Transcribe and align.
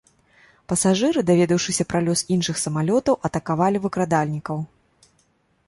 Пасажыры, 0.71 1.19
даведаўшыся 1.29 1.83
пра 1.91 1.99
лёс 2.07 2.23
іншых 2.37 2.55
самалётаў, 2.63 3.19
атакавалі 3.29 3.77
выкрадальнікаў. 3.85 4.57